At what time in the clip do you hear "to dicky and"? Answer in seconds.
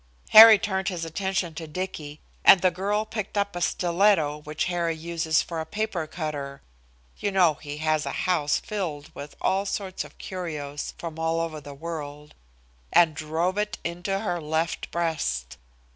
1.53-2.61